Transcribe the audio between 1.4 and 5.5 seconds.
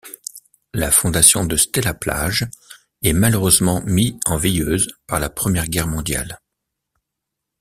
de Stella-Plage est malheureusement mis en veilleuse par la